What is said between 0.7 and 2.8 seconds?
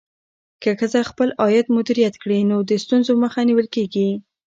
ښځه خپل عاید مدیریت کړي، نو د